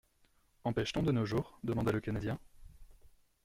[0.63, 1.59] —En pêche-t-on de nos jours?
[1.63, 2.39] demanda le Canadien.